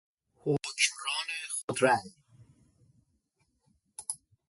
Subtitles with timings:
[0.43, 2.11] حکمران خود رای